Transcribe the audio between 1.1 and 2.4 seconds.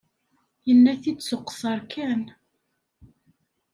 s uqeṣṣer kan.